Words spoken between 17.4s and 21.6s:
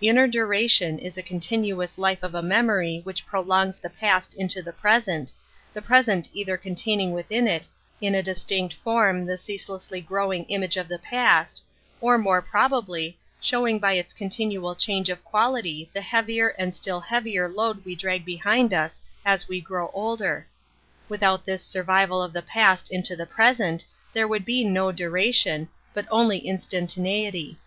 load we drag be hind us as we grow older. Without